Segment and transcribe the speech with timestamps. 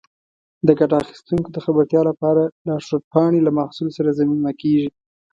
[0.67, 4.89] د ګټه اخیستونکو د خبرتیا لپاره لارښود پاڼې له محصول سره ضمیمه کېږي.